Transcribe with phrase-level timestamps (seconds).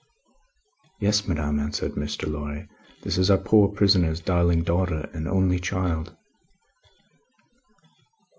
[0.99, 2.27] "Yes, madame," answered Mr.
[2.27, 2.67] Lorry;
[3.03, 6.17] "this is our poor prisoner's darling daughter, and only child."